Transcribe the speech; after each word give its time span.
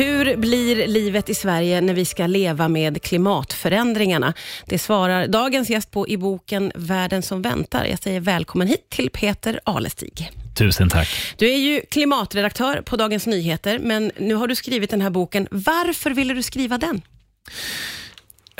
Hur 0.00 0.36
blir 0.36 0.86
livet 0.86 1.28
i 1.28 1.34
Sverige 1.34 1.80
när 1.80 1.94
vi 1.94 2.04
ska 2.04 2.26
leva 2.26 2.68
med 2.68 3.02
klimatförändringarna? 3.02 4.34
Det 4.66 4.78
svarar 4.78 5.26
dagens 5.26 5.70
gäst 5.70 5.90
på 5.90 6.08
i 6.08 6.16
boken 6.16 6.72
Världen 6.74 7.22
som 7.22 7.42
väntar. 7.42 7.84
Jag 7.84 7.98
säger 7.98 8.20
välkommen 8.20 8.68
hit 8.68 8.90
till 8.90 9.10
Peter 9.10 9.60
Alestig. 9.64 10.30
Tusen 10.58 10.88
tack. 10.88 11.08
Du 11.36 11.50
är 11.50 11.56
ju 11.56 11.80
klimatredaktör 11.80 12.82
på 12.82 12.96
Dagens 12.96 13.26
Nyheter, 13.26 13.78
men 13.78 14.12
nu 14.18 14.34
har 14.34 14.48
du 14.48 14.54
skrivit 14.54 14.90
den 14.90 15.00
här 15.00 15.10
boken. 15.10 15.48
Varför 15.50 16.10
ville 16.10 16.34
du 16.34 16.42
skriva 16.42 16.78
den? 16.78 17.02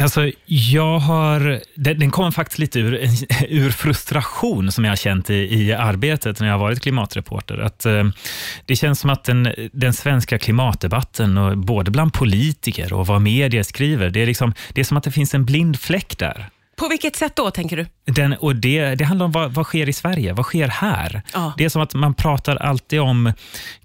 Alltså, 0.01 0.31
jag 0.47 0.99
har, 0.99 1.61
den, 1.75 1.99
den 1.99 2.11
kommer 2.11 2.31
faktiskt 2.31 2.59
lite 2.59 2.81
ur, 2.81 2.95
ur 3.49 3.71
frustration 3.71 4.73
som 4.73 4.85
jag 4.85 4.91
har 4.91 4.97
känt 4.97 5.31
i, 5.31 5.35
i 5.35 5.73
arbetet 5.73 6.41
när 6.41 6.47
jag 6.47 6.55
har 6.55 6.61
varit 6.61 6.83
klimatreporter. 6.83 7.59
Att, 7.59 7.87
eh, 7.87 8.05
det 8.67 8.77
känns 8.77 9.01
som 9.01 9.11
att 9.11 9.25
den, 9.25 9.55
den 9.73 9.93
svenska 9.93 10.39
klimatdebatten, 10.39 11.39
och 11.39 11.59
både 11.59 11.91
bland 11.91 12.13
politiker 12.13 12.93
och 12.93 13.07
vad 13.07 13.23
media 13.23 13.65
skriver, 13.65 14.11
det 14.11 14.23
är, 14.23 14.27
liksom, 14.27 14.55
det 14.73 14.81
är 14.81 14.85
som 14.85 14.97
att 14.97 15.05
det 15.05 15.11
finns 15.11 15.35
en 15.35 15.45
blind 15.45 15.81
fläck 15.81 16.19
där. 16.19 16.49
På 16.77 16.89
vilket 16.89 17.17
sätt 17.17 17.37
då, 17.37 17.51
tänker 17.51 17.77
du? 17.77 17.87
Den, 18.13 18.33
och 18.33 18.57
det, 18.57 18.95
det 18.95 19.05
handlar 19.05 19.27
om 19.27 19.33
vad, 19.33 19.53
vad 19.55 19.67
sker 19.67 19.89
i 19.89 19.93
Sverige, 19.93 20.33
vad 20.33 20.47
sker 20.47 20.69
här? 20.69 21.23
Ja. 21.35 21.53
Det 21.57 21.65
är 21.65 21.69
som 21.69 21.83
att 21.83 21.95
man 21.95 22.15
pratar 22.15 22.57
alltid 22.57 23.01
om 23.01 23.33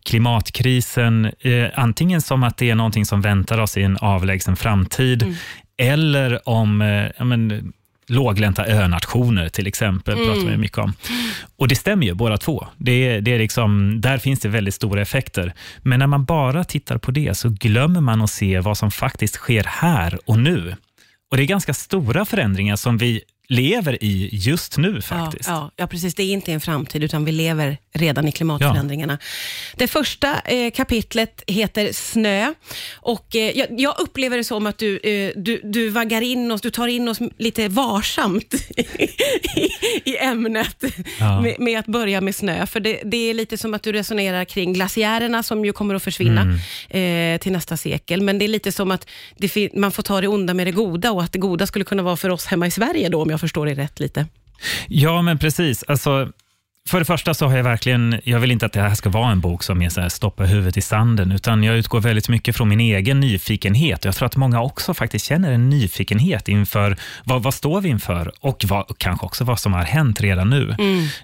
klimatkrisen, 0.03 1.25
eh, 1.39 1.65
antingen 1.75 2.21
som 2.21 2.43
att 2.43 2.57
det 2.57 2.69
är 2.69 2.75
någonting 2.75 3.05
som 3.05 3.21
väntar 3.21 3.59
oss 3.59 3.77
i 3.77 3.83
en 3.83 3.97
avlägsen 3.97 4.55
framtid, 4.55 5.23
Mm. 5.23 5.35
Eller 5.77 6.49
om 6.49 6.81
eh, 6.81 7.11
ja, 7.17 7.23
men, 7.23 7.73
låglänta 8.07 8.67
önationer 8.67 9.49
till 9.49 9.67
exempel, 9.67 10.13
Mm. 10.13 10.27
pratar 10.27 10.49
vi 10.49 10.57
mycket 10.57 10.77
om. 10.77 10.93
Och 11.55 11.67
det 11.67 11.75
stämmer 11.75 12.05
ju 12.05 12.13
båda 12.13 12.37
två. 12.37 12.67
Det, 12.77 13.19
det 13.19 13.33
är 13.33 13.39
liksom, 13.39 14.01
där 14.01 14.17
finns 14.17 14.39
det 14.39 14.49
väldigt 14.49 14.73
stora 14.73 15.01
effekter. 15.01 15.53
Men 15.81 15.99
när 15.99 16.07
man 16.07 16.25
bara 16.25 16.63
tittar 16.63 16.97
på 16.97 17.11
det 17.11 17.37
så 17.37 17.49
glömmer 17.49 18.01
man 18.01 18.21
att 18.21 18.29
se 18.29 18.59
vad 18.59 18.77
som 18.77 18.91
faktiskt 18.91 19.35
sker 19.35 19.63
här 19.63 20.19
och 20.25 20.39
nu. 20.39 20.75
Och 21.31 21.37
det 21.37 21.43
är 21.43 21.47
ganska 21.47 21.73
stora 21.73 22.25
förändringar 22.25 22.75
som 22.75 22.97
vi 22.97 23.21
lever 23.47 24.03
i 24.03 24.29
just 24.31 24.77
nu 24.77 25.01
faktiskt. 25.01 25.49
Ja, 25.49 25.53
ja, 25.55 25.71
ja, 25.75 25.87
precis. 25.87 26.15
Det 26.15 26.23
är 26.23 26.33
inte 26.33 26.51
en 26.51 26.61
framtid, 26.61 27.03
utan 27.03 27.25
vi 27.25 27.31
lever 27.31 27.77
redan 27.93 28.27
i 28.27 28.31
klimatförändringarna. 28.31 29.17
Det 29.75 29.87
första 29.87 30.39
eh, 30.41 30.71
kapitlet 30.71 31.43
heter 31.47 31.93
Snö. 31.93 32.53
Och, 32.95 33.35
eh, 33.35 33.57
jag, 33.57 33.67
jag 33.79 33.95
upplever 33.99 34.37
det 34.37 34.43
som 34.43 34.65
att 34.67 34.77
du, 34.77 34.97
eh, 34.99 35.31
du, 35.35 35.61
du 35.63 35.89
vaggar 35.89 36.21
in 36.21 36.51
oss, 36.51 36.61
du 36.61 36.69
tar 36.69 36.87
in 36.87 37.07
oss 37.07 37.19
lite 37.37 37.67
varsamt 37.67 38.53
i, 39.55 39.69
i 40.05 40.17
ämnet 40.17 40.83
Ja. 41.19 41.41
med, 41.41 41.55
med 41.59 41.79
att 41.79 41.85
börja 41.85 42.21
med 42.21 42.35
snö. 42.35 42.65
För 42.65 42.79
det, 42.79 43.01
det 43.05 43.17
är 43.29 43.33
lite 43.33 43.57
som 43.57 43.73
att 43.73 43.83
du 43.83 43.91
resonerar 43.91 44.45
kring 44.45 44.73
glaciärerna 44.73 45.43
som 45.43 45.65
ju 45.65 45.73
kommer 45.73 45.95
att 45.95 46.03
försvinna 46.03 46.41
Mm. 46.89 47.33
eh, 47.35 47.39
till 47.39 47.51
nästa 47.51 47.77
sekel. 47.77 48.21
Men 48.21 48.39
det 48.39 48.45
är 48.45 48.47
lite 48.49 48.71
som 48.71 48.91
att 48.91 49.07
det, 49.37 49.73
man 49.73 49.91
får 49.91 50.03
ta 50.03 50.21
det 50.21 50.27
onda 50.27 50.53
med 50.53 50.67
det 50.67 50.71
goda 50.71 51.11
och 51.11 51.23
att 51.23 51.31
det 51.31 51.39
goda 51.39 51.67
skulle 51.67 51.85
kunna 51.85 52.03
vara 52.03 52.17
för 52.17 52.29
oss 52.29 52.45
hemma 52.45 52.67
i 52.67 52.71
Sverige 52.71 53.09
då, 53.09 53.21
om 53.21 53.29
jag 53.35 53.39
förstår 53.41 53.65
det 53.65 53.73
rätt 53.73 53.99
lite. 53.99 54.25
Ja, 54.87 55.21
men 55.21 55.37
precis. 55.37 55.83
Alltså, 55.83 56.31
för 56.89 56.99
det 56.99 57.05
första 57.05 57.33
så 57.33 57.47
har 57.47 57.57
jag 57.57 57.63
verkligen, 57.63 58.21
jag 58.23 58.39
vill 58.39 58.51
inte 58.51 58.65
att 58.65 58.73
det 58.73 58.81
här 58.81 58.95
ska 58.95 59.09
vara 59.09 59.31
en 59.31 59.39
bok 59.39 59.63
som 59.63 59.81
är 59.81 59.89
så 59.89 60.01
här 60.01 60.09
stoppa 60.09 60.43
huvudet 60.43 60.77
i 60.77 60.81
sanden, 60.81 61.31
utan 61.31 61.63
jag 61.63 61.77
utgår 61.77 62.01
väldigt 62.01 62.29
mycket 62.29 62.55
från 62.55 62.69
min 62.69 62.79
egen 62.79 63.19
nyfikenhet. 63.19 64.05
Jag 64.05 64.15
tror 64.15 64.25
att 64.25 64.35
många 64.35 64.61
också 64.61 64.93
faktiskt 64.93 65.25
känner 65.25 65.51
en 65.51 65.69
nyfikenhet 65.69 66.47
inför 66.47 66.97
vad, 67.23 67.43
vad 67.43 67.53
står 67.53 67.81
vi 67.81 67.89
inför 67.89 68.31
och 68.39 68.65
vad, 68.67 68.89
och 68.89 68.97
kanske 68.97 69.25
också 69.25 69.43
vad 69.43 69.59
som 69.59 69.73
har 69.73 69.83
hänt 69.83 70.21
redan 70.21 70.49
nu. 70.49 70.75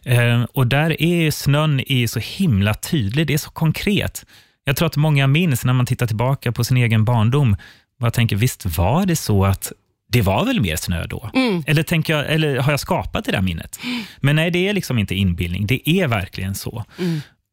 Eh, 0.04 0.44
och 0.54 0.68
där 0.68 1.02
är 1.02 1.32
snön 1.32 1.80
är 1.88 2.08
så 2.08 2.20
himla 2.20 2.74
tydlig, 2.74 3.28
det 3.28 3.34
är 3.34 3.38
så 3.38 3.50
konkret. 3.50 4.26
Jag 4.64 4.76
tror 4.76 4.86
att 4.86 4.98
många 4.98 5.28
minns 5.28 5.66
när 5.66 5.74
man 5.74 5.86
tittar 5.86 6.08
tillbaka 6.08 6.52
på 6.52 6.64
sin 6.64 6.78
egen 6.78 7.06
barndom, 7.06 7.56
bara 8.00 8.12
tänker, 8.12 8.36
visst 8.36 8.78
var 8.78 9.06
det 9.06 9.16
så 9.16 9.46
att 9.46 9.72
det 10.12 10.22
var 10.22 10.46
väl 10.46 10.62
mer 10.62 10.76
snö 10.76 11.06
då? 11.08 11.30
Eller, 11.68 11.84
tänker 11.84 12.14
jag, 12.18 12.34
eller 12.34 12.58
har 12.58 12.72
jag 12.72 12.80
skapat 12.80 13.26
det 13.26 13.32
där 13.32 13.42
minnet? 13.42 13.80
Men 14.18 14.36
nej, 14.36 14.52
det 14.52 14.68
är 14.68 14.74
liksom 14.74 14.98
inte 15.00 15.16
inbildning. 15.16 15.68
Det 15.68 15.90
är 15.90 16.08
verkligen 16.08 16.56
så. 16.56 16.86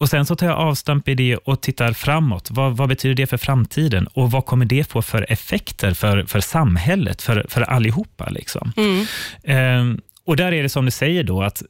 Och 0.01 0.09
Sen 0.09 0.27
så 0.27 0.37
tar 0.37 0.47
jag 0.47 0.57
avstamp 0.57 1.09
i 1.09 1.15
det 1.15 1.37
och 1.37 1.61
tittar 1.61 1.93
framåt. 1.93 2.51
Vad, 2.51 2.77
vad 2.77 2.89
betyder 2.89 3.15
det 3.15 3.27
för 3.27 3.37
framtiden? 3.37 4.07
Och 4.07 4.31
vad 4.31 4.47
kommer 4.47 4.65
det 4.65 4.85
få 4.91 5.03
för 5.03 5.27
effekter 5.33 5.95
för, 5.95 6.25
för 6.25 6.41
samhället, 6.41 7.23
för, 7.23 7.47
för 7.49 7.63
allihopa? 7.63 8.29
Liksom? 8.31 8.73
Ehm, 9.45 10.01
och 10.25 10.37
där 10.37 10.53
är 10.53 10.63
det 10.63 10.69
som 10.69 10.85
du 10.85 10.91
säger 10.91 11.23
då, 11.25 11.43
att 11.43 11.63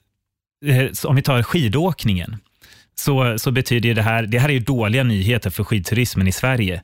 eh, 0.67 1.09
om 1.09 1.17
vi 1.17 1.23
tar 1.23 1.43
skidåkningen, 1.43 2.37
så, 2.95 3.39
så 3.39 3.51
betyder 3.51 3.95
det 3.95 4.03
här, 4.03 4.23
det 4.23 4.39
här 4.39 4.51
är 4.51 4.61
dåliga 4.61 5.03
nyheter 5.03 5.51
för 5.51 5.65
skidturismen 5.65 6.29
i 6.29 6.33
Sverige. 6.33 6.83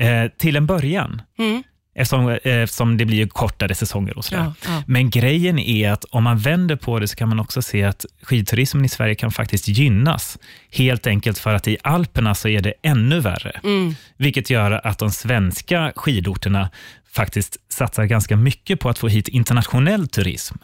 Eh, 0.00 0.26
till 0.38 0.56
en 0.56 0.66
början, 0.66 1.22
Mm. 1.38 1.62
Eftersom, 1.94 2.38
eftersom 2.44 2.96
det 2.96 3.04
blir 3.04 3.26
kortare 3.26 3.74
säsonger 3.74 4.18
och 4.18 4.24
sådär. 4.24 4.42
Ja, 4.42 4.54
ja. 4.66 4.82
Men 4.86 5.10
grejen 5.10 5.58
är 5.58 5.90
att 5.90 6.04
om 6.04 6.24
man 6.24 6.38
vänder 6.38 6.76
på 6.76 6.98
det 6.98 7.08
så 7.08 7.16
kan 7.16 7.28
man 7.28 7.40
också 7.40 7.62
se 7.62 7.84
att 7.84 8.04
skidturismen 8.22 8.84
i 8.84 8.88
Sverige 8.88 9.14
kan 9.14 9.30
faktiskt 9.30 9.68
gynnas. 9.68 10.38
Helt 10.70 11.06
enkelt 11.06 11.38
för 11.38 11.54
att 11.54 11.68
i 11.68 11.76
Alperna 11.82 12.34
så 12.34 12.48
är 12.48 12.60
det 12.60 12.74
ännu 12.82 13.20
värre. 13.20 13.60
Mm. 13.64 13.94
Vilket 14.16 14.50
gör 14.50 14.86
att 14.86 14.98
de 14.98 15.10
svenska 15.10 15.92
skidorterna 15.96 16.70
faktiskt 17.14 17.56
satsar 17.68 18.04
ganska 18.04 18.36
mycket 18.36 18.80
på 18.80 18.88
att 18.88 18.98
få 18.98 19.08
hit 19.08 19.28
internationell 19.28 20.08
turism. 20.08 20.54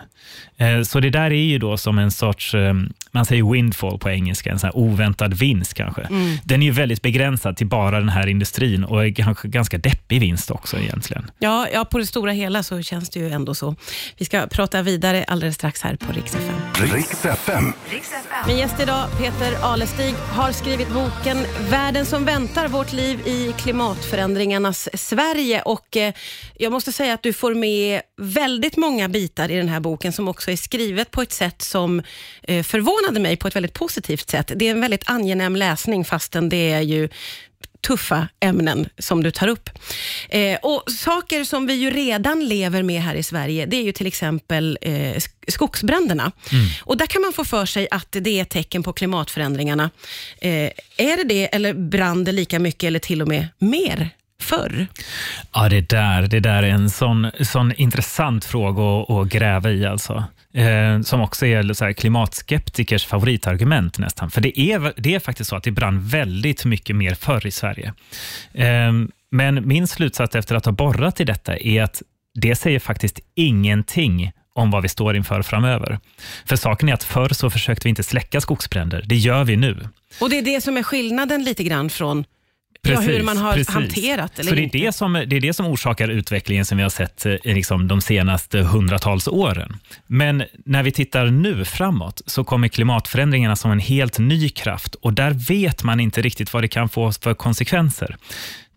Eh, 0.56 0.82
Så 0.82 1.00
det 1.00 1.10
där 1.10 1.30
är 1.30 1.44
ju 1.44 1.58
då 1.58 1.76
som 1.76 1.98
en 1.98 2.10
sorts, 2.10 2.54
eh, 2.54 2.74
man 3.10 3.24
säger 3.24 3.52
windfall 3.52 3.98
på 3.98 4.10
engelska, 4.10 4.50
en 4.50 4.58
sån 4.58 4.66
här 4.66 4.76
oväntad 4.76 5.34
vinst 5.34 5.74
kanske. 5.74 6.02
Mm. 6.02 6.36
Den 6.44 6.62
är 6.62 6.66
ju 6.66 6.72
väldigt 6.72 7.02
begränsad 7.02 7.56
till 7.56 7.66
bara 7.66 7.98
den 8.00 8.08
här 8.08 8.26
industrin 8.26 8.84
och 8.84 9.04
är 9.06 9.14
kanske 9.14 9.48
ganska 9.48 9.78
deppig 9.78 10.20
vinst 10.20 10.50
också 10.50 10.78
egentligen. 10.78 11.30
Ja, 11.38 11.68
ja, 11.72 11.84
på 11.84 11.98
det 11.98 12.06
stora 12.06 12.32
hela 12.32 12.62
så 12.62 12.82
känns 12.82 13.10
det 13.10 13.20
ju 13.20 13.30
ändå 13.30 13.54
så. 13.54 13.74
Vi 14.18 14.24
ska 14.24 14.46
prata 14.46 14.82
vidare 14.82 15.24
alldeles 15.24 15.54
strax 15.54 15.82
här 15.82 15.96
på 15.96 16.12
Rix 16.12 16.34
FM. 16.34 16.54
Riks 16.92 17.24
FM. 17.24 17.72
Min 18.46 18.58
gäst 18.58 18.80
idag, 18.80 19.04
Peter 19.18 19.52
Alestig, 19.62 20.14
har 20.14 20.52
skrivit 20.52 20.88
boken 20.88 21.38
Världen 21.70 22.06
som 22.06 22.24
väntar, 22.24 22.68
vårt 22.68 22.92
liv 22.92 23.20
i 23.26 23.52
klimatförändringarnas 23.58 24.88
Sverige. 24.94 25.62
Och 25.62 25.96
eh, 25.96 26.12
Jag 26.56 26.72
måste 26.72 26.92
säga 26.92 27.14
att 27.14 27.22
du 27.22 27.32
får 27.32 27.54
med 27.54 28.00
väldigt 28.16 28.76
många 28.76 29.08
bitar 29.08 29.50
i 29.50 29.56
den 29.56 29.68
här 29.68 29.80
boken 29.80 30.12
som 30.12 30.28
också 30.28 30.50
är 30.50 30.56
skrivet 30.56 31.10
på 31.10 31.22
ett 31.22 31.32
sätt 31.32 31.62
som 31.62 32.02
eh, 32.42 32.62
förvånade 32.62 33.20
mig 33.20 33.36
på 33.36 33.48
ett 33.48 33.56
väldigt 33.56 33.74
positivt 33.74 34.30
sätt. 34.30 34.52
Det 34.56 34.66
är 34.66 34.70
en 34.70 34.80
väldigt 34.80 35.10
angenäm 35.10 35.56
läsning 35.56 36.04
fastän 36.04 36.48
det 36.48 36.72
är 36.72 36.80
ju 36.80 37.08
tuffa 37.86 38.28
ämnen 38.40 38.88
som 38.98 39.22
du 39.22 39.30
tar 39.30 39.48
upp. 39.48 39.70
Eh, 40.28 40.58
och 40.62 40.82
Saker 40.92 41.44
som 41.44 41.66
vi 41.66 41.74
ju 41.74 41.90
redan 41.90 42.48
lever 42.48 42.82
med 42.82 43.02
här 43.02 43.14
i 43.14 43.22
Sverige, 43.22 43.66
det 43.66 43.76
är 43.76 43.82
ju 43.82 43.92
till 43.92 44.06
exempel 44.06 44.78
eh, 44.82 44.90
sk- 44.92 45.30
skogsbränderna. 45.48 46.32
Och 46.84 46.96
Där 46.96 47.06
kan 47.06 47.22
man 47.22 47.32
få 47.32 47.44
för 47.44 47.66
sig 47.66 47.88
att 47.90 48.06
det 48.10 48.40
är 48.40 48.44
tecken 48.44 48.82
på 48.82 48.92
klimatförändringarna. 48.92 49.90
Eh, 50.40 50.50
är 50.96 51.16
det 51.16 51.24
det, 51.24 51.54
eller 51.54 51.74
brann 51.74 52.24
det 52.24 52.32
lika 52.32 52.58
mycket, 52.58 52.84
eller 52.86 52.98
till 52.98 53.22
och 53.22 53.28
med 53.28 53.48
mer? 53.58 54.10
Förr? 54.42 54.86
Ja, 55.52 55.68
det 55.68 55.88
där, 55.88 56.22
det 56.22 56.40
där 56.40 56.62
är 56.62 56.68
en 56.68 56.90
sån, 56.90 57.30
sån 57.40 57.72
intressant 57.72 58.44
fråga 58.44 58.82
att, 58.82 59.10
att 59.10 59.28
gräva 59.28 59.70
i. 59.70 59.86
Alltså. 59.86 60.24
Eh, 60.54 61.00
som 61.00 61.20
också 61.20 61.46
är 61.46 61.72
så 61.72 61.84
här, 61.84 61.92
klimatskeptikers 61.92 63.06
favoritargument 63.06 63.98
nästan. 63.98 64.30
För 64.30 64.40
det 64.40 64.60
är, 64.60 64.92
det 64.96 65.14
är 65.14 65.20
faktiskt 65.20 65.50
så 65.50 65.56
att 65.56 65.62
det 65.62 65.70
brann 65.70 66.00
väldigt 66.00 66.64
mycket 66.64 66.96
mer 66.96 67.14
förr 67.14 67.46
i 67.46 67.50
Sverige. 67.50 67.94
Eh, 68.54 68.92
men 69.30 69.68
min 69.68 69.86
slutsats 69.86 70.34
efter 70.34 70.54
att 70.54 70.64
ha 70.64 70.72
borrat 70.72 71.20
i 71.20 71.24
detta 71.24 71.56
är 71.56 71.82
att 71.82 72.02
det 72.34 72.56
säger 72.56 72.78
faktiskt 72.78 73.20
ingenting 73.34 74.32
om 74.54 74.70
vad 74.70 74.82
vi 74.82 74.88
står 74.88 75.16
inför 75.16 75.42
framöver. 75.42 75.98
För 76.46 76.56
saken 76.56 76.88
är 76.88 76.94
att 76.94 77.04
förr 77.04 77.28
så 77.28 77.50
försökte 77.50 77.84
vi 77.84 77.90
inte 77.90 78.02
släcka 78.02 78.40
skogsbränder. 78.40 79.04
Det 79.06 79.16
gör 79.16 79.44
vi 79.44 79.56
nu. 79.56 79.88
Och 80.20 80.30
Det 80.30 80.38
är 80.38 80.42
det 80.42 80.60
som 80.60 80.76
är 80.76 80.82
skillnaden 80.82 81.44
lite 81.44 81.64
grann 81.64 81.90
från 81.90 82.24
ja, 82.82 82.90
Precis, 82.90 83.08
hur 83.08 83.22
man 83.22 83.36
har 83.36 83.54
precis. 83.54 83.74
hanterat 83.74 84.38
eller 84.38 84.48
Så 84.48 84.54
det 84.54 84.62
är 84.62 84.70
det, 84.72 84.92
som, 84.92 85.12
det 85.12 85.36
är 85.36 85.40
det 85.40 85.52
som 85.52 85.66
orsakar 85.66 86.08
utvecklingen 86.08 86.64
som 86.64 86.76
vi 86.76 86.82
har 86.82 86.90
sett 86.90 87.26
eh, 87.26 87.34
liksom, 87.44 87.88
de 87.88 88.00
senaste 88.00 88.58
hundratals 88.58 89.28
åren. 89.28 89.76
Men 90.06 90.44
när 90.64 90.82
vi 90.82 90.92
tittar 90.92 91.26
nu 91.26 91.64
framåt 91.64 92.22
så 92.26 92.44
kommer 92.44 92.68
klimatförändringarna 92.68 93.56
som 93.56 93.70
en 93.70 93.80
helt 93.80 94.18
ny 94.18 94.48
kraft 94.48 94.94
och 94.94 95.12
där 95.12 95.30
vet 95.30 95.82
man 95.82 96.00
inte 96.00 96.22
riktigt 96.22 96.52
vad 96.52 96.62
det 96.62 96.68
kan 96.68 96.88
få 96.88 97.12
för 97.12 97.34
konsekvenser. 97.34 98.16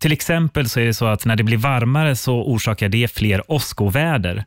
Till 0.02 0.12
exempel 0.12 0.70
så 0.70 0.80
är 0.80 0.86
det 0.86 0.94
så 0.94 1.06
att 1.06 1.26
när 1.26 1.36
det 1.36 1.44
blir 1.44 1.58
varmare 1.58 2.16
så 2.16 2.44
orsakar 2.44 2.90
det 2.90 3.12
fler 3.12 3.52
åskoväder. 3.52 4.44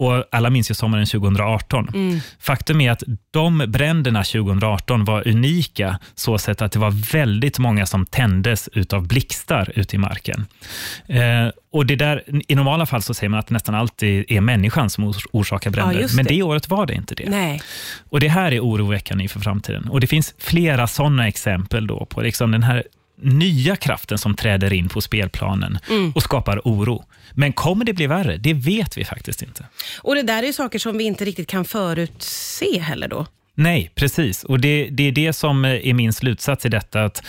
Och 0.00 0.24
alla 0.32 0.50
minns 0.50 0.70
ju 0.70 0.74
sommaren 0.74 1.06
2018. 1.06 1.88
Faktum 2.40 2.80
är 2.80 2.90
att 2.90 3.02
de 3.30 3.58
bränderna 3.68 4.24
2018 4.24 5.04
var 5.04 5.28
unika 5.28 5.98
så 6.14 6.38
sätt 6.38 6.62
att 6.62 6.72
det 6.72 6.78
var 6.78 7.12
väldigt 7.12 7.58
många 7.58 7.86
som 7.86 8.06
tändes 8.06 8.68
utav 8.72 9.06
blixtar 9.08 9.72
ute 9.74 9.96
i 9.96 9.98
marken. 9.98 10.46
Eh, 11.06 11.48
och 11.72 11.86
det 11.86 11.96
där, 11.96 12.22
I 12.48 12.54
normala 12.54 12.86
fall 12.86 13.02
så 13.02 13.14
säger 13.14 13.28
man 13.28 13.40
att 13.40 13.50
nästan 13.50 13.74
alltid 13.74 14.24
är 14.28 14.40
människan 14.40 14.90
som 14.90 15.04
ors- 15.04 15.26
orsakar 15.32 15.70
bränder. 15.70 16.00
just 16.00 16.14
Men 16.16 16.24
det. 16.24 16.34
det 16.34 16.42
året 16.42 16.68
var 16.68 16.86
det 16.86 16.94
inte 16.94 17.14
det. 17.14 17.30
Nej. 17.30 17.62
Och 18.10 18.20
Det 18.20 18.28
här 18.28 18.52
är 18.52 18.60
oroväckande 18.60 19.22
inför 19.22 19.40
framtiden. 19.40 19.88
Och 19.88 20.00
Det 20.00 20.06
finns 20.06 20.34
flera 20.38 20.86
sådana 20.86 21.28
exempel 21.28 21.86
då 21.86 22.06
på 22.06 22.20
liksom 22.20 22.50
den 22.50 22.62
här 22.62 22.82
nya 23.22 23.76
kraften 23.76 24.18
som 24.18 24.34
träder 24.34 24.72
in 24.72 24.88
på 24.88 25.00
spelplanen 25.00 25.78
Mm. 25.90 26.12
och 26.12 26.22
skapar 26.22 26.60
oro. 26.64 27.04
Men 27.32 27.52
kommer 27.52 27.84
det 27.84 27.92
bli 27.92 28.06
värre? 28.06 28.36
Det 28.36 28.54
vet 28.54 28.98
vi 28.98 29.04
faktiskt 29.04 29.42
inte. 29.42 29.64
Och 30.02 30.14
det 30.14 30.22
där 30.22 30.42
är 30.42 30.46
ju 30.46 30.52
saker 30.52 30.78
som 30.78 30.98
vi 30.98 31.04
inte 31.04 31.24
riktigt 31.24 31.48
kan 31.48 31.64
förutse 31.64 32.80
heller 32.80 33.08
då. 33.08 33.26
Nej, 33.54 33.90
precis. 33.94 34.44
Och 34.44 34.60
det, 34.60 34.88
det 34.90 35.02
är 35.08 35.12
det 35.12 35.32
som 35.32 35.64
är 35.64 35.92
min 35.94 36.12
slutsats 36.12 36.66
i 36.66 36.68
detta. 36.68 37.04
att 37.04 37.22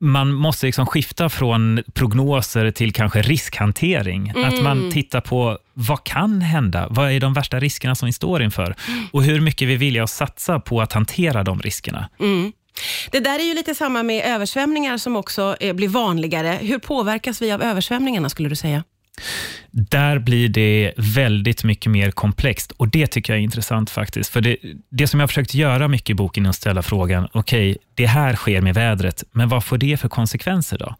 man 0.00 0.32
måste 0.32 0.66
liksom 0.66 0.86
skifta 0.86 1.28
från 1.28 1.82
prognoser 1.94 2.70
till 2.70 2.92
kanske 2.92 3.22
riskhantering. 3.22 4.30
Att 4.44 4.62
man 4.62 4.90
tittar 4.92 5.20
på 5.20 5.58
vad 5.74 6.04
kan 6.04 6.40
hända? 6.40 6.86
Vad 6.90 7.10
är 7.12 7.20
de 7.20 7.34
värsta 7.34 7.60
riskerna 7.60 7.94
som 7.94 8.06
vi 8.06 8.12
står 8.12 8.42
inför? 8.42 8.74
Och 9.12 9.22
hur 9.24 9.40
mycket 9.40 9.68
vi 9.68 9.76
vill 9.76 10.00
att 10.00 10.10
satsa 10.10 10.60
på 10.60 10.80
att 10.80 10.92
hantera 10.92 11.42
de 11.44 11.60
riskerna. 11.60 12.08
Mm. 12.20 12.52
Det 13.10 13.20
där 13.20 13.38
är 13.38 13.44
ju 13.44 13.54
lite 13.54 13.74
samma 13.74 14.02
med 14.02 14.24
översvämningar 14.24 14.98
som 14.98 15.16
också 15.16 15.56
eh, 15.60 15.72
blir 15.74 15.88
vanligare. 15.88 16.58
Hur 16.62 16.78
påverkas 16.78 17.42
vi 17.42 17.52
av 17.52 17.62
översvämningarna 17.62 18.28
skulle 18.28 18.48
du 18.48 18.56
säga? 18.56 18.84
Där 19.70 20.18
blir 20.18 20.48
det 20.48 20.92
väldigt 20.96 21.64
mycket 21.64 21.92
mer 21.92 22.10
komplext 22.10 22.72
och 22.72 22.88
det 22.88 23.06
tycker 23.06 23.32
jag 23.32 23.40
är 23.40 23.44
intressant 23.44 23.90
faktiskt. 23.90 24.30
För 24.30 24.40
det, 24.40 24.56
det 24.90 25.06
som 25.06 25.20
jag 25.20 25.22
har 25.22 25.28
försökt 25.28 25.54
göra 25.54 25.88
mycket 25.88 26.10
i 26.10 26.14
boken 26.14 26.46
är 26.46 26.50
att 26.50 26.56
ställa 26.56 26.82
frågan, 26.82 27.28
okej, 27.32 27.76
det 27.94 28.06
här 28.06 28.34
sker 28.34 28.60
med 28.60 28.74
vädret, 28.74 29.24
men 29.32 29.48
vad 29.48 29.64
får 29.64 29.78
det 29.78 29.96
för 29.96 30.08
konsekvenser 30.08 30.78
då? 30.78 30.94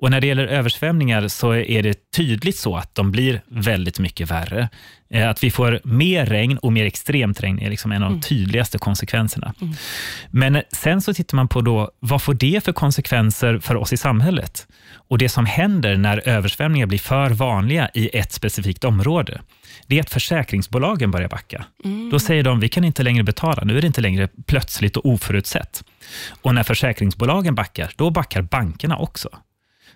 Och 0.00 0.10
när 0.10 0.20
det 0.20 0.26
gäller 0.26 0.46
översvämningar 0.46 1.28
så 1.28 1.54
är 1.54 1.82
det 1.82 2.10
tydligt 2.10 2.56
så 2.56 2.76
att 2.76 2.94
de 2.94 3.10
blir 3.12 3.40
väldigt 3.48 3.98
mycket 3.98 4.30
värre. 4.30 4.68
Eh, 5.10 5.28
Att 5.30 5.44
vi 5.44 5.50
får 5.50 5.80
mer 5.84 6.26
regn 6.26 6.58
och 6.58 6.72
mer 6.72 6.84
extremt 6.86 7.40
regn 7.40 7.58
är 7.58 7.70
liksom 7.70 7.92
en 7.92 8.02
av 8.02 8.10
de 8.10 8.20
tydligaste 8.20 8.78
konsekvenserna. 8.78 9.54
Men 10.30 10.62
sen 10.72 11.00
så 11.02 11.14
tittar 11.14 11.36
man 11.36 11.48
på 11.48 11.60
då, 11.60 11.90
vad 12.00 12.22
får 12.22 12.34
det 12.34 12.64
för 12.64 12.72
konsekvenser 12.72 13.58
för 13.58 13.76
oss 13.76 13.92
i 13.92 13.96
samhället? 13.96 14.66
Och 14.94 15.18
det 15.18 15.28
som 15.28 15.46
händer 15.46 15.96
när 15.96 16.28
översvämningar 16.28 16.86
blir 16.86 16.98
för 16.98 17.30
vanliga 17.30 17.90
i 17.94 18.18
ett 18.18 18.32
specifikt 18.32 18.84
område, 18.84 19.40
det 19.86 19.96
är 19.96 20.00
att 20.00 20.10
försäkringsbolagen 20.10 21.10
börjar 21.10 21.28
backa. 21.28 21.64
Då 22.10 22.18
säger 22.18 22.42
de, 22.42 22.60
vi 22.60 22.68
kan 22.68 22.84
inte 22.84 23.02
längre 23.02 23.24
betala, 23.24 23.64
nu 23.64 23.76
är 23.76 23.80
det 23.80 23.86
inte 23.86 24.00
längre 24.00 24.28
plötsligt 24.46 24.96
och 24.96 25.06
oförutsett. 25.06 25.84
Och 26.42 26.54
när 26.54 26.62
försäkringsbolagen 26.62 27.54
backar, 27.54 27.90
då 27.96 28.10
backar 28.10 28.42
bankerna 28.42 28.96
också. 28.96 29.28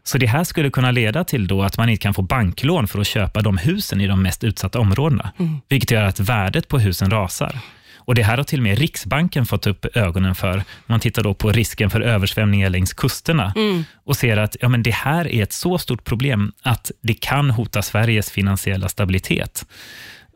Så 0.05 0.19
det 0.19 0.27
här 0.27 0.45
skulle 0.45 0.71
kunna 0.71 0.91
leda 0.91 1.25
till 1.25 1.47
då 1.47 1.63
att 1.63 1.79
man 1.79 1.89
inte 1.89 2.03
kan 2.03 2.15
få 2.15 2.23
banklån 2.23 2.89
för 2.89 3.01
att 3.01 3.07
köpa 3.07 3.43
de 3.43 3.59
husen 3.59 4.01
i 4.01 4.07
de 4.07 4.23
mest 4.23 4.45
utsatta 4.45 4.81
områdena, 4.81 5.33
vilket 5.69 5.91
gör 5.91 6.03
att 6.03 6.21
värdet 6.21 6.69
på 6.69 6.79
husen 6.79 7.11
rasar. 7.11 7.59
Och 8.05 8.15
Det 8.15 8.23
här 8.23 8.37
har 8.37 8.45
till 8.45 8.59
och 8.59 8.63
med 8.63 8.79
Riksbanken 8.79 9.47
fått 9.47 9.67
upp 9.67 9.97
ögonen 9.97 10.35
för. 10.35 10.63
Man 10.87 11.01
tittar 11.01 11.23
då 11.23 11.35
på 11.35 11.53
risken 11.53 11.91
för 11.91 12.01
översvämningar 12.01 12.71
längs 12.71 12.93
kusterna 12.93 13.55
och 14.05 14.17
ser 14.17 14.37
att 14.37 14.57
ja, 14.61 14.69
men 14.69 14.83
det 14.83 14.95
här 14.95 15.29
är 15.29 15.43
ett 15.43 15.53
så 15.53 15.79
stort 15.79 16.05
problem 16.05 16.53
att 16.63 16.91
det 17.03 17.15
kan 17.15 17.51
hota 17.51 17.83
Sveriges 17.83 18.31
finansiella 18.31 18.89
stabilitet. 18.89 19.67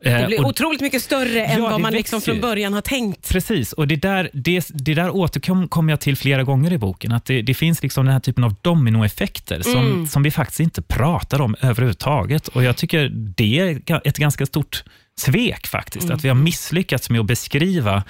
Eh, 0.04 0.20
Det 0.20 0.26
blir 0.26 0.40
och- 0.40 0.46
otroligt 0.46 0.80
mycket 0.80 1.02
större 1.02 1.44
än 1.44 1.62
Ja, 1.62 1.70
vad 1.70 1.80
man 1.80 1.92
liksom 1.92 2.20
från 2.20 2.40
början 2.40 2.72
har 2.72 2.80
tänkt. 2.80 3.28
Precis, 3.32 3.72
och 3.72 3.88
det 3.88 3.96
där, 3.96 4.30
det, 4.32 4.66
det 4.74 4.94
där 4.94 5.10
återkom 5.10 5.88
jag 5.88 6.00
till 6.00 6.16
flera 6.16 6.42
gånger 6.44 6.72
i 6.72 6.78
boken. 6.78 7.12
Att 7.12 7.24
det, 7.24 7.42
det 7.42 7.54
finns 7.54 7.82
liksom 7.82 8.04
den 8.04 8.12
här 8.12 8.20
typen 8.20 8.44
av 8.44 8.54
dominoeffekter 8.62 9.60
som, 9.62 10.06
som 10.06 10.22
vi 10.22 10.30
faktiskt 10.30 10.60
inte 10.60 10.82
pratar 10.82 11.40
om 11.40 11.56
överhuvudtaget. 11.60 12.48
Och 12.48 12.64
Jag 12.64 12.76
tycker 12.76 13.08
det 13.36 13.58
är 13.60 13.80
ett 14.08 14.16
ganska 14.18 14.46
stort 14.46 14.84
svek 15.18 15.66
faktiskt. 15.66 16.10
Att 16.10 16.24
vi 16.24 16.28
har 16.28 16.36
misslyckats 16.36 17.10
med 17.10 17.20
att 17.20 17.26
beskriva 17.26 18.02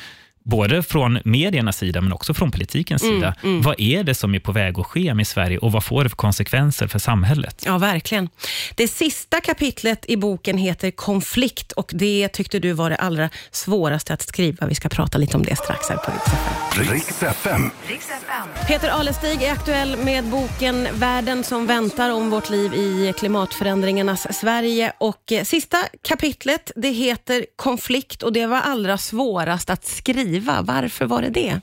både 0.47 0.83
från 0.83 1.19
mediernas 1.25 1.77
sida, 1.79 2.01
men 2.01 2.13
också 2.13 2.35
från 2.35 2.51
politikens 2.51 3.03
sida. 3.03 3.35
Vad 3.43 3.81
är 3.81 4.05
det 4.05 4.15
som 4.15 4.35
är 4.35 4.39
på 4.39 4.53
väg 4.53 4.79
att 4.79 4.87
ske 4.87 5.15
med 5.15 5.27
Sverige 5.27 5.59
och 5.59 5.73
vad 5.73 5.85
får 5.85 6.05
det 6.05 6.11
för 6.11 6.17
konsekvenser 6.17 6.87
för 6.87 6.99
samhället? 6.99 7.63
Ja, 7.67 7.79
verkligen. 7.79 8.29
Det 8.75 8.89
sista 8.89 9.41
kapitlet 9.41 10.05
i 10.09 10.17
boken 10.17 10.59
heter 10.59 10.91
Konflikt 10.91 11.73
och 11.73 11.91
det 11.95 12.29
tyckte 12.29 12.59
du 12.59 12.73
var 12.73 12.91
det 12.91 12.97
allra 12.97 13.31
svåraste 13.51 14.15
att 14.15 14.23
skriva. 14.23 14.67
Vi 14.67 14.75
ska 14.75 14.89
prata 14.89 15.19
lite 15.19 15.37
om 15.37 15.43
det 15.43 15.57
strax 15.57 15.89
här 15.89 15.97
på. 15.97 16.13
Riks 16.93 17.23
FM. 17.23 17.71
Peter 18.67 18.89
Alestig 18.89 19.43
är 19.43 19.53
aktuell 19.53 19.97
med 19.97 20.25
boken 20.25 20.89
Världen 20.93 21.45
som 21.45 21.67
väntar 21.67 22.11
om 22.11 22.31
vårt 22.31 22.51
liv 22.51 22.75
i 22.75 23.15
klimatförändringarnas 23.19 24.39
Sverige. 24.41 24.93
Och 24.99 25.33
eh, 25.33 25.45
Sista 25.45 25.79
kapitlet 26.03 26.71
det 26.77 26.89
heter 26.89 27.47
Konflikt 27.57 28.23
och 28.23 28.33
det 28.33 28.47
var 28.47 28.61
allra 28.61 28.99
svårast 28.99 29.71
att 29.71 29.87
skriva. 29.87 30.36
Varför 30.41 31.07
var 31.07 31.23
det 31.23 31.31
det? 31.31 31.61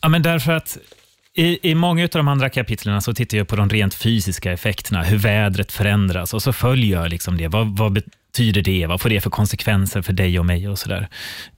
Ja, 0.00 0.08
men 0.08 0.22
därför 0.22 0.52
att 0.52 0.78
i, 1.34 1.70
I 1.70 1.74
många 1.74 2.04
av 2.04 2.08
de 2.12 2.28
andra 2.28 2.50
kapitlen 2.50 3.02
så 3.02 3.14
tittar 3.14 3.38
jag 3.38 3.48
på 3.48 3.56
de 3.56 3.68
rent 3.68 3.94
fysiska 3.94 4.52
effekterna, 4.52 5.02
hur 5.02 5.18
vädret 5.18 5.72
förändras 5.72 6.34
och 6.34 6.42
så 6.42 6.52
följer 6.52 7.00
jag 7.00 7.10
liksom 7.10 7.36
det. 7.36 7.48
Vad, 7.48 7.76
vad 7.76 7.92
betyder 7.92 8.62
det? 8.62 8.86
Vad 8.86 9.00
får 9.00 9.08
det 9.08 9.20
för 9.20 9.30
konsekvenser 9.30 10.02
för 10.02 10.12
dig 10.12 10.38
och 10.38 10.46
mig 10.46 10.68
och 10.68 10.78
sådär. 10.78 11.08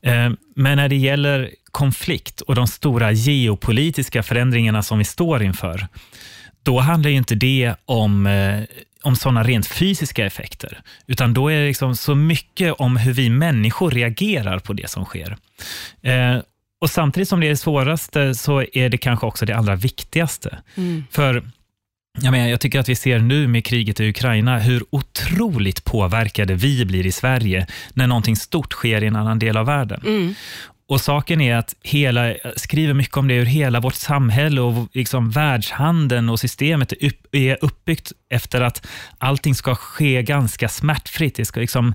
Eh, 0.02 0.30
men 0.56 0.76
när 0.76 0.88
det 0.88 0.96
gäller 0.96 1.50
konflikt 1.70 2.40
och 2.40 2.54
de 2.54 2.66
stora 2.66 3.12
geopolitiska 3.12 4.22
förändringarna 4.22 4.82
som 4.82 4.98
vi 4.98 5.04
står 5.04 5.42
inför, 5.42 5.88
då 6.64 6.80
handlar 6.80 7.10
inte 7.10 7.34
det 7.34 7.74
om, 7.84 8.26
eh, 8.26 8.62
om 9.02 9.16
sådana 9.16 9.42
rent 9.42 9.66
fysiska 9.66 10.26
effekter, 10.26 10.80
utan 11.06 11.34
då 11.34 11.48
är 11.48 11.60
det 11.60 11.66
liksom 11.66 11.96
så 11.96 12.14
mycket 12.14 12.72
om 12.72 12.96
hur 12.96 13.12
vi 13.12 13.30
människor 13.30 13.90
reagerar 13.90 14.58
på 14.58 14.72
det 14.72 14.90
som 14.90 15.04
sker. 15.04 15.36
Eh, 16.02 16.38
och 16.80 16.90
Samtidigt 16.90 17.28
som 17.28 17.40
det 17.40 17.46
är 17.46 17.50
det 17.50 17.56
svåraste 17.56 18.34
så 18.34 18.64
är 18.72 18.88
det 18.88 18.98
kanske 18.98 19.26
också 19.26 19.46
det 19.46 19.56
allra 19.56 19.76
viktigaste. 19.76 20.58
För 21.10 21.42
jag, 22.20 22.32
menar, 22.32 22.48
jag 22.48 22.60
tycker 22.60 22.80
att 22.80 22.88
vi 22.88 22.96
ser 22.96 23.18
nu 23.18 23.48
med 23.48 23.64
kriget 23.64 24.00
i 24.00 24.08
Ukraina 24.08 24.58
hur 24.58 24.84
otroligt 24.90 25.84
påverkade 25.84 26.54
vi 26.54 26.84
blir 26.84 27.06
i 27.06 27.12
Sverige 27.12 27.66
när 27.94 28.06
någonting 28.06 28.36
stort 28.36 28.72
sker 28.72 29.04
i 29.04 29.06
en 29.06 29.16
annan 29.16 29.38
del 29.38 29.56
av 29.56 29.66
världen. 29.66 30.00
Och 30.86 31.00
Saken 31.00 31.40
är 31.40 31.56
att 31.56 31.74
hela, 31.82 32.28
jag 32.28 32.60
skriver 32.60 32.94
mycket 32.94 33.16
om 33.16 33.28
det, 33.28 33.34
hur 33.34 33.44
hela 33.44 33.80
vårt 33.80 33.94
samhälle 33.94 34.60
och 34.60 34.88
liksom 34.92 35.30
världshandeln 35.30 36.28
och 36.28 36.40
systemet 36.40 36.92
är, 36.92 37.06
upp, 37.06 37.34
är 37.34 37.58
uppbyggt 37.60 38.12
efter 38.30 38.60
att 38.60 38.86
allting 39.18 39.54
ska 39.54 39.74
ske 39.74 40.22
ganska 40.22 40.68
smärtfritt. 40.68 41.34
Det 41.34 41.44
ska 41.44 41.60
liksom 41.60 41.94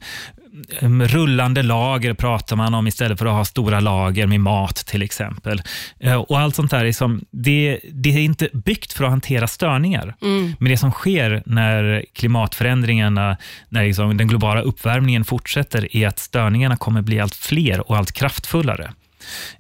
rullande 1.07 1.63
lager 1.63 2.13
pratar 2.13 2.55
man 2.55 2.73
om 2.73 2.87
istället 2.87 3.19
för 3.19 3.25
att 3.25 3.31
ha 3.31 3.45
stora 3.45 3.79
lager 3.79 4.27
med 4.27 4.39
mat 4.39 4.75
till 4.75 5.01
exempel. 5.01 5.61
Eh, 5.99 6.15
Och 6.15 6.39
allt 6.39 6.55
sånt 6.55 6.71
där, 6.71 6.85
är 6.85 6.91
som, 6.91 7.21
det, 7.31 7.79
det 7.93 8.09
är 8.09 8.19
inte 8.19 8.49
byggt 8.53 8.93
för 8.93 9.03
att 9.03 9.09
hantera 9.09 9.47
störningar. 9.47 10.15
Men 10.59 10.71
det 10.71 10.77
som 10.77 10.91
sker 10.91 11.43
när 11.45 12.05
klimatförändringarna, 12.13 13.37
när 13.69 13.85
liksom 13.85 14.17
den 14.17 14.27
globala 14.27 14.61
uppvärmningen 14.61 15.23
fortsätter, 15.25 15.95
är 15.95 16.07
att 16.07 16.19
störningarna 16.19 16.77
kommer 16.77 17.01
bli 17.01 17.19
allt 17.19 17.35
fler 17.35 17.89
och 17.89 17.97
allt 17.97 18.11
kraftfullare. 18.11 18.91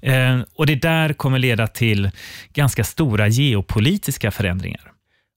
Eh, 0.01 0.39
Och 0.55 0.65
Det 0.65 0.75
där 0.75 1.13
kommer 1.13 1.39
leda 1.39 1.67
till 1.67 2.09
ganska 2.53 2.83
stora 2.83 3.27
geopolitiska 3.27 4.31
förändringar. 4.31 4.81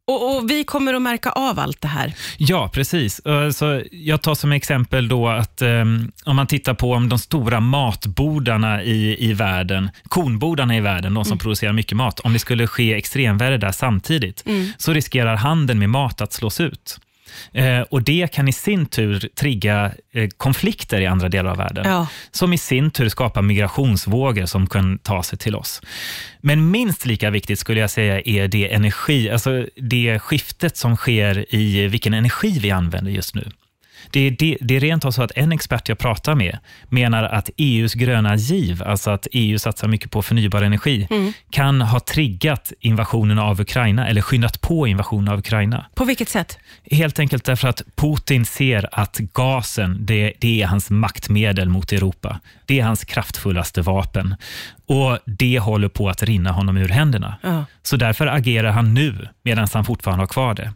Och, 0.09 0.37
och 0.37 0.51
Vi 0.51 0.65
kommer 0.65 0.95
att 0.95 1.03
märka 1.03 1.31
av 1.31 1.59
allt 1.59 1.81
det 1.81 1.89
här. 1.89 2.15
Ja, 2.39 2.71
precis. 2.73 3.19
Eh, 3.19 3.51
Så 3.51 3.83
jag 3.91 4.23
tar 4.23 4.35
som 4.35 4.53
exempel 4.53 5.09
då 5.09 5.29
att 5.29 5.63
eh, 5.63 5.81
om 6.25 6.37
man 6.37 6.47
tittar 6.47 6.75
på 6.75 6.93
om 6.93 7.09
de 7.09 7.19
stora 7.19 7.61
matbordarna 7.61 8.83
i, 8.83 9.17
i 9.31 9.33
världen, 9.33 9.91
kornbordarna 10.09 10.77
i 10.77 10.81
världen, 10.81 11.15
de 11.15 11.25
som 11.25 11.39
producerar 11.39 11.73
mycket 11.73 11.97
mat, 11.97 12.21
om 12.21 12.33
det 12.33 12.39
skulle 12.39 12.67
ske 12.67 12.95
extremväder 12.95 13.59
där 13.59 13.73
samtidigt, 13.73 14.45
så 14.79 14.93
riskerar 14.93 15.37
handeln 15.37 15.79
med 15.79 15.91
mat 15.91 16.21
att 16.21 16.33
slås 16.33 16.61
ut. 16.61 16.99
Eh, 17.53 17.81
och 17.81 18.03
Det 18.03 18.33
kan 18.33 18.49
i 18.49 18.53
sin 18.53 18.87
tur 18.87 19.29
trigga 19.35 19.93
eh, 20.13 20.29
konflikter 20.37 21.01
i 21.01 21.07
andra 21.07 21.29
delar 21.29 21.51
av 21.51 21.57
världen, 21.57 21.85
Ja. 21.89 22.07
som 22.31 22.53
i 22.53 22.59
sin 22.59 22.91
tur 22.91 23.09
skapar 23.09 23.43
migrationsvågor 23.43 24.47
som 24.47 24.67
kan 24.67 24.99
ta 24.99 25.23
sig 25.23 25.39
till 25.39 25.55
oss. 25.57 25.83
Men 26.41 26.71
minst 26.71 27.07
lika 27.07 27.31
viktigt 27.31 27.59
skulle 27.59 27.81
jag 27.81 27.91
säga 27.91 28.21
är 28.25 28.49
det 28.49 28.75
energi, 28.75 29.31
alltså 29.31 29.67
det 29.77 30.19
skiftet 30.19 30.77
som 30.77 30.97
sker 30.97 31.55
i 31.55 31.87
vilken 31.89 32.15
energi 32.15 32.59
vi 32.63 32.71
använder 32.71 33.11
just 33.11 33.35
nu. 33.35 33.51
Det 34.11 34.21
är, 34.21 34.31
det, 34.31 34.59
det 34.61 34.77
är 34.77 34.81
rent 34.81 35.05
av 35.05 35.11
så 35.11 35.23
att 35.23 35.33
en 35.35 35.53
expert 35.53 35.89
jag 35.89 35.99
pratar 35.99 36.35
med 36.35 36.59
menar 36.89 37.25
att 37.25 37.51
EUs 37.57 37.95
gröna 37.95 38.37
giv, 38.37 38.83
alltså 38.83 39.11
att 39.11 39.27
EU 39.33 39.59
satsar 39.59 39.89
mycket 39.89 40.11
på 40.11 40.23
förnybar 40.23 40.63
energi, 40.63 41.09
kan 41.51 41.81
ha 41.81 42.01
triggat 42.01 42.73
invasionen 42.81 43.39
av 43.39 43.61
Ukraina 43.61 44.09
eller 44.09 44.21
skyndat 44.21 44.61
på 44.61 44.87
invasionen 44.87 45.29
av 45.29 45.39
Ukraina. 45.39 45.87
På 45.95 46.05
vilket 46.05 46.29
sätt? 46.29 46.59
Helt 46.91 47.19
enkelt 47.19 47.45
därför 47.45 47.69
att 47.69 47.83
Putin 47.97 48.45
ser 48.45 48.89
att 48.93 49.19
gasen, 49.19 50.07
det, 50.07 50.33
det 50.41 50.63
är 50.63 50.67
hans 50.67 50.91
maktmedel 50.91 51.69
mot 51.69 51.93
Europa. 51.93 52.41
Det 52.67 52.81
är 52.81 52.85
hans 52.85 53.05
kraftfullaste 53.05 53.83
vapen. 53.83 54.35
Och 54.87 55.19
det 55.25 55.59
håller 55.59 55.89
på 55.89 56.09
att 56.09 56.23
rinna 56.23 56.53
honom 56.53 56.77
ur 56.77 56.89
händerna. 56.89 57.35
Ja. 57.43 57.65
Så 57.83 57.97
därför 57.97 58.27
agerar 58.27 58.71
han 58.71 58.95
nu, 58.95 59.29
medan 59.43 59.69
han 59.73 59.85
fortfarande 59.85 60.23
har 60.23 60.29
kvar 60.29 60.55
det. 60.55 60.73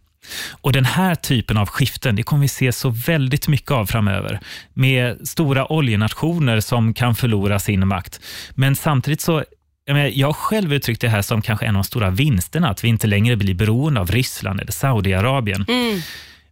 Och 0.60 0.72
Den 0.72 0.84
här 0.84 1.14
typen 1.14 1.56
av 1.56 1.68
skiften 1.68 2.16
det 2.16 2.22
kommer 2.22 2.42
vi 2.42 2.48
se 2.48 2.72
så 2.72 2.90
väldigt 2.90 3.48
mycket 3.48 3.70
av 3.70 3.86
framöver. 3.86 4.40
Med 4.74 5.28
stora 5.28 5.72
oljenationer 5.72 6.60
som 6.60 6.94
kan 6.94 7.14
förlora 7.14 7.58
sin 7.58 7.88
makt. 7.88 8.20
Men 8.54 8.76
samtidigt 8.76 9.20
så 9.20 9.44
jag, 9.86 10.26
har 10.26 10.32
själv 10.32 10.72
uttryckt 10.72 11.00
det 11.00 11.08
här 11.08 11.22
som 11.22 11.42
kanske 11.42 11.66
en 11.66 11.76
av 11.76 11.82
de 11.82 11.84
stora 11.84 12.10
vinsterna, 12.10 12.68
att 12.68 12.84
vi 12.84 12.88
inte 12.88 13.06
längre 13.06 13.36
blir 13.36 13.54
beroende 13.54 14.00
av 14.00 14.10
Ryssland 14.10 14.60
eller 14.60 14.72
Saudiarabien. 14.72 15.64
Mm. 15.68 16.00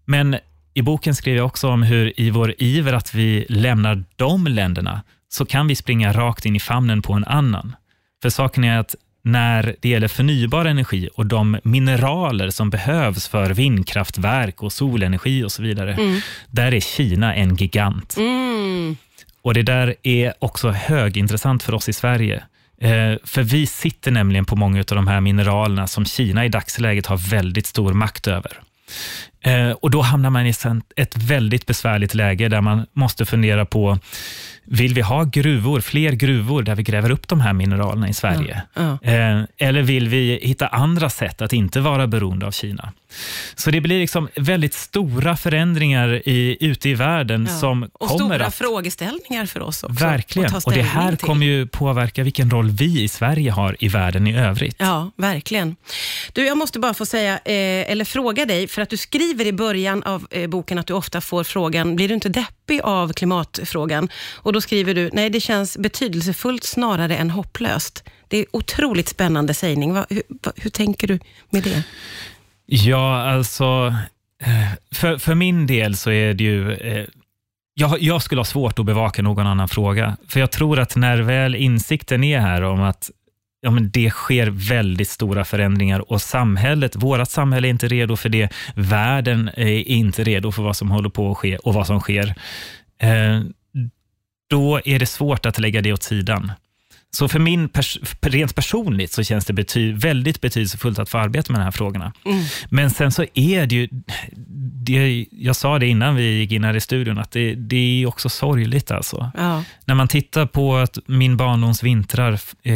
Men 0.05 0.37
i 0.75 0.83
boken 0.83 1.15
skriver 1.15 1.39
jag 1.39 1.47
också 1.47 1.69
om 1.69 1.83
hur 1.83 2.21
i 2.21 2.31
vår 2.31 2.55
iver 2.59 2.93
att 2.93 3.15
vi 3.15 3.47
lämnar 3.49 4.05
de 4.17 4.47
länderna, 4.47 5.03
så 5.29 5.47
kan 5.47 5.67
vi 5.67 5.77
springa 5.77 6.13
rakt 6.13 6.47
in 6.47 6.57
i 6.57 6.61
famnen 6.61 7.03
på 7.03 7.13
en 7.13 7.25
annan. 7.25 7.77
För 8.23 8.31
saken 8.31 8.65
är 8.65 8.79
att 8.79 8.95
när 9.25 9.77
det 9.81 9.89
gäller 9.89 10.09
förnybar 10.09 10.65
energi 10.65 11.09
och 11.15 11.27
de 11.27 11.59
mineraler 11.65 12.51
som 12.51 12.71
behövs 12.71 13.29
för 13.29 13.51
vindkraftverk 13.51 14.63
och 14.63 14.73
solenergi 14.73 15.45
och 15.45 15.53
så 15.53 15.63
vidare, 15.63 16.21
där 16.51 16.75
är 16.75 16.81
Kina 16.81 17.35
en 17.35 17.57
gigant. 17.57 18.17
Mm. 18.17 18.97
Och 19.43 19.55
Det 19.55 19.63
där 19.63 19.95
är 20.03 20.35
också 20.39 20.71
högintressant 20.71 21.63
för 21.63 21.75
oss 21.75 21.89
i 21.89 21.93
Sverige. 21.93 22.45
Eh, 22.81 23.15
för 23.25 23.43
vi 23.43 23.67
sitter 23.67 24.11
nämligen 24.11 24.45
på 24.45 24.57
många 24.57 24.79
av 24.79 24.85
de 24.85 25.07
här 25.07 25.21
mineralerna 25.21 25.87
som 25.87 26.05
Kina 26.05 26.45
i 26.45 26.49
dagsläget 26.49 27.07
har 27.07 27.17
väldigt 27.17 27.67
stor 27.67 27.93
makt 27.93 28.27
över. 28.27 28.53
Eh, 29.45 29.71
och 29.71 29.91
Då 29.91 30.03
hamnar 30.03 30.31
man 30.31 30.47
i 30.47 30.55
ett 30.97 31.17
väldigt 31.17 31.67
besvärligt 31.67 32.15
läge 32.15 32.49
där 32.49 32.61
man 32.61 32.87
måste 32.93 33.25
fundera 33.27 33.67
på, 33.67 33.99
vill 34.65 34.95
vi 34.95 35.01
ha 35.01 35.25
gruvor, 35.25 35.81
fler 35.81 36.13
gruvor 36.13 36.63
där 36.63 36.75
vi 36.75 36.83
gräver 36.83 37.11
upp 37.11 37.29
de 37.29 37.41
här 37.41 37.53
mineralerna 37.53 38.09
i 38.09 38.15
Sverige? 38.15 38.63
Ja, 38.75 38.99
Eh, 39.03 39.43
eller 39.59 39.83
vill 39.83 40.09
vi 40.09 40.39
hitta 40.43 40.67
andra 40.69 41.11
sätt 41.11 41.43
att 41.43 41.53
inte 41.53 41.81
vara 41.81 42.07
beroende 42.07 42.47
av 42.47 42.51
Kina? 42.51 42.93
Så 43.55 43.71
det 43.71 43.81
blir 43.81 43.99
liksom 43.99 44.29
väldigt 44.37 44.75
stora 44.75 45.37
förändringar 45.37 46.29
i, 46.29 46.57
ute 46.61 46.89
i 46.89 46.95
världen 46.95 47.49
Ja. 47.51 47.59
som 47.59 47.83
Och 47.93 48.09
kommer 48.09 48.35
stora 48.35 48.47
att 48.47 48.55
frågeställningar 48.55 49.47
för 49.47 49.61
oss 49.61 49.83
också. 49.83 50.05
Verkligen. 50.05 50.55
Och 50.55 50.73
det 50.73 50.83
här 50.83 51.11
till. 51.17 51.27
kommer 51.27 51.47
ju 51.47 51.67
påverka 51.67 52.23
vilken 52.23 52.51
roll 52.51 52.71
vi 52.71 53.03
i 53.03 53.09
Sverige 53.09 53.51
har 53.51 53.77
i 53.79 53.89
världen 53.89 54.27
i 54.27 54.37
övrigt. 54.39 54.77
Ja, 54.79 55.11
verkligen. 55.17 55.77
Du, 56.33 56.47
jag 56.47 56.59
måste 56.59 56.79
bara 56.79 56.95
få 56.95 57.07
säga, 57.07 57.33
eh, 57.33 57.91
eller 57.91 58.05
fråga 58.05 58.47
dig, 58.47 58.69
för 58.69 58.83
att 58.83 58.91
du 58.91 58.97
skriver 58.97 59.34
i 59.41 59.53
början 59.53 60.03
av 60.03 60.27
eh, 60.31 60.49
boken 60.49 60.79
att 60.79 60.87
du 60.87 60.93
ofta 60.95 61.21
får 61.21 61.45
frågan, 61.45 61.97
blir 61.97 62.09
du 62.09 62.15
inte 62.15 62.29
deppig 62.29 62.81
av 62.85 63.13
klimatfrågan? 63.13 64.09
Och 64.35 64.53
då 64.53 64.61
skriver 64.61 64.95
du, 64.95 65.11
nej 65.13 65.31
det 65.31 65.41
känns 65.41 65.79
betydelsefullt 65.79 66.65
snarare 66.65 67.17
än 67.17 67.31
hopplöst. 67.31 68.05
Det 68.29 68.39
är 68.39 68.47
otroligt 68.51 69.09
spännande 69.09 69.55
sägning. 69.55 69.95
Va, 69.95 70.07
hur, 70.11 70.23
va, 70.29 70.53
hur 70.57 70.71
tänker 70.71 71.07
du 71.07 71.19
med 71.51 71.63
det? 71.63 71.83
Ja, 72.67 73.31
alltså, 73.31 73.95
eh, 74.43 74.69
för, 74.95 75.19
för 75.19 75.35
min 75.35 75.67
del 75.67 75.97
så 75.97 76.11
är 76.11 76.35
det 76.35 76.45
ju... 76.45 76.73
eh, 76.73 77.07
Jag, 77.77 78.03
jag 78.03 78.23
skulle 78.23 78.39
ha 78.39 78.45
svårt 78.45 78.79
att 78.79 78.87
bevaka 78.87 79.23
någon 79.23 79.47
annan 79.47 79.69
fråga. 79.69 80.17
För 80.29 80.41
jag 80.41 80.51
tror 80.51 80.79
att 80.79 80.97
när 80.97 81.19
väl 81.19 81.55
insikten 81.55 82.25
är 82.25 82.39
här 82.41 82.63
om 82.63 82.81
att 82.81 83.11
ja, 83.65 83.71
men 83.71 83.91
det 83.91 84.11
sker 84.11 84.47
väldigt 84.47 85.09
stora 85.09 85.45
förändringar 85.45 86.13
och 86.13 86.23
samhället, 86.23 86.97
vårt 86.97 87.29
samhälle 87.29 87.69
är 87.69 87.71
inte 87.71 87.89
redo 87.89 88.17
för 88.17 88.29
det. 88.29 88.49
Världen 88.75 89.49
eh, 89.49 89.67
är 89.67 89.89
inte 89.89 90.25
redo 90.25 90.53
för 90.53 90.63
vad 90.63 90.77
som 90.77 90.91
håller 90.91 91.09
på 91.09 91.31
att 91.31 91.37
ske 91.37 91.57
och 91.57 91.75
vad 91.75 91.87
som 91.87 92.01
sker. 92.01 92.35
Eh, 92.99 93.41
då 94.51 94.81
är 94.85 94.99
det 94.99 95.07
svårt 95.07 95.47
att 95.47 95.59
lägga 95.59 95.83
det 95.83 95.93
åt 95.93 96.03
sidan. 96.03 96.53
Så 97.15 97.29
för 97.29 97.39
min 97.39 97.69
pers 97.69 97.99
rent 98.21 98.55
personligt 98.55 99.13
så 99.13 99.23
känns 99.23 99.45
det 99.45 99.53
bety 99.53 99.93
väldigt 99.93 100.41
betydelsefullt 100.41 100.99
att 100.99 101.09
få 101.09 101.19
arbeta 101.19 101.53
med 101.53 101.61
de 101.61 101.65
här 101.65 101.71
frågorna. 101.71 102.13
Mm. 102.25 102.45
Men 102.69 102.91
sen 102.91 103.13
så 103.13 103.25
är 103.35 103.67
det 103.67 103.75
ju, 103.75 103.89
det, 104.87 105.27
jag 105.31 105.57
sa 105.57 105.79
det 105.79 105.87
innan 105.87 106.17
vi 106.17 106.39
gick 106.39 106.53
in 106.53 106.65
här 106.65 106.77
i 106.77 106.81
studion, 106.81 107.19
att 107.19 107.31
det, 107.31 107.55
det 107.55 108.03
är 108.03 108.07
också 108.07 108.29
sorgligt 108.29 108.91
alltså. 108.91 109.31
Ja, 109.37 109.65
När 109.85 109.95
man 109.95 110.09
tittar 110.09 110.47
på 110.47 110.77
att 110.77 110.99
min 111.07 111.37
barndoms 111.37 111.83
vintrar 111.83 112.33
eh, 112.63 112.73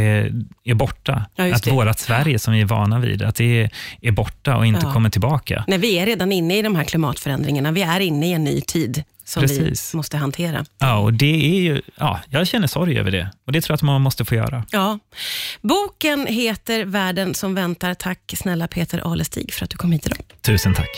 är 0.64 0.74
borta, 0.74 1.24
Ja, 1.36 1.54
att 1.54 1.62
det. 1.62 1.70
vårat 1.70 1.98
Sverige 1.98 2.38
som 2.38 2.54
vi 2.54 2.60
är 2.60 2.64
vana 2.64 2.98
vid, 2.98 3.22
att 3.22 3.34
det 3.36 3.62
är, 3.62 3.70
är 4.02 4.12
borta 4.12 4.56
och 4.56 4.66
inte 4.66 4.80
Ja. 4.86 4.92
kommer 4.92 5.10
tillbaka. 5.10 5.64
Nej, 5.68 5.78
vi 5.78 5.98
är 5.98 6.06
redan 6.06 6.32
inne 6.32 6.58
i 6.58 6.62
de 6.62 6.76
här 6.76 6.84
klimatförändringarna. 6.84 7.72
Vi 7.72 7.82
är 7.82 8.00
inne 8.00 8.26
i 8.28 8.32
en 8.32 8.44
ny 8.44 8.60
tid 8.60 9.02
som 9.28 9.40
Precis. 9.40 9.94
vi 9.94 9.96
måste 9.96 10.16
hantera. 10.16 10.64
Ja, 10.78 10.98
och 10.98 11.12
det 11.12 11.56
är 11.56 11.60
ju, 11.60 11.82
ja, 11.96 12.20
jag 12.30 12.46
känner 12.46 12.66
sorg 12.66 12.98
över 12.98 13.10
det 13.10 13.30
och 13.46 13.52
det 13.52 13.60
tror 13.60 13.72
jag 13.72 13.76
att 13.76 13.82
man 13.82 14.00
måste 14.02 14.24
få 14.24 14.34
göra. 14.34 14.64
Ja. 14.70 14.98
Boken 15.60 16.26
heter 16.26 16.84
Världen 16.84 17.34
som 17.34 17.54
väntar. 17.54 17.94
Tack 17.94 18.34
snälla 18.36 18.68
Peter 18.68 19.12
Alestig 19.12 19.52
för 19.52 19.64
att 19.64 19.70
du 19.70 19.76
kom 19.76 19.92
hit 19.92 20.06
idag. 20.06 20.18
Tusen 20.42 20.74
tack. 20.74 20.88